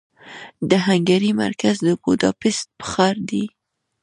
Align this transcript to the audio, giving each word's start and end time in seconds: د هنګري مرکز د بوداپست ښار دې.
د 0.69 0.71
هنګري 0.85 1.31
مرکز 1.43 1.75
د 1.85 1.87
بوداپست 2.01 2.67
ښار 2.91 3.15
دې. 3.29 3.45